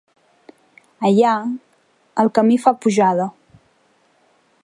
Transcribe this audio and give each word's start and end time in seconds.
Allà, 1.09 1.33
el 2.25 2.33
camí 2.39 2.59
fa 2.65 2.75
pujada. 2.87 3.31